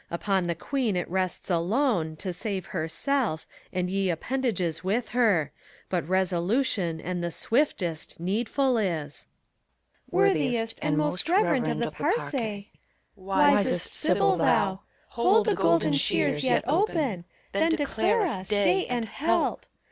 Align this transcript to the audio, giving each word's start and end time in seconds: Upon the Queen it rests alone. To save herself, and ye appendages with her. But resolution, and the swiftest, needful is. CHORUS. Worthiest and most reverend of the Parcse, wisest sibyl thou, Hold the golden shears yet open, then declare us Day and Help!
Upon 0.09 0.47
the 0.47 0.55
Queen 0.55 0.95
it 0.95 1.07
rests 1.07 1.51
alone. 1.51 2.15
To 2.15 2.33
save 2.33 2.65
herself, 2.73 3.45
and 3.71 3.87
ye 3.87 4.09
appendages 4.09 4.83
with 4.83 5.09
her. 5.09 5.51
But 5.89 6.09
resolution, 6.09 6.99
and 6.99 7.23
the 7.23 7.29
swiftest, 7.29 8.19
needful 8.19 8.79
is. 8.79 9.27
CHORUS. 10.09 10.09
Worthiest 10.09 10.79
and 10.81 10.97
most 10.97 11.29
reverend 11.29 11.67
of 11.67 11.77
the 11.77 11.91
Parcse, 11.91 12.33
wisest 13.15 13.93
sibyl 13.93 14.37
thou, 14.37 14.81
Hold 15.09 15.45
the 15.45 15.53
golden 15.53 15.93
shears 15.93 16.43
yet 16.43 16.63
open, 16.67 17.25
then 17.51 17.69
declare 17.69 18.23
us 18.23 18.47
Day 18.49 18.87
and 18.87 19.05
Help! 19.05 19.67